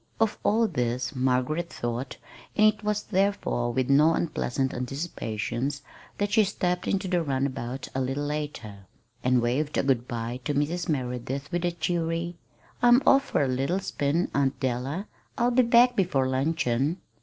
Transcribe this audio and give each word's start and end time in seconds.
Of 0.19 0.39
all 0.41 0.67
this 0.67 1.15
Margaret 1.15 1.71
thought, 1.71 2.17
and 2.55 2.73
it 2.73 2.83
was 2.83 3.03
therefore 3.03 3.71
with 3.71 3.87
not 3.87 4.15
unpleasant 4.15 4.73
anticipations 4.73 5.83
that 6.17 6.31
she 6.31 6.43
stepped 6.43 6.87
into 6.87 7.07
the 7.07 7.21
runabout 7.21 7.87
a 7.93 8.01
little 8.01 8.25
later, 8.25 8.87
and 9.23 9.43
waved 9.43 9.77
a 9.77 9.83
good 9.83 10.07
bye 10.07 10.39
to 10.45 10.55
Mrs. 10.55 10.89
Merideth, 10.89 11.51
with 11.51 11.65
a 11.65 11.71
cheery: 11.71 12.35
"I'm 12.81 13.03
off 13.05 13.25
for 13.25 13.43
a 13.43 13.47
little 13.47 13.77
spin, 13.79 14.31
Aunt 14.33 14.59
Della. 14.59 15.05
I'll 15.37 15.51
be 15.51 15.61
back 15.61 15.95
before 15.95 16.27
luncheon." 16.27 16.97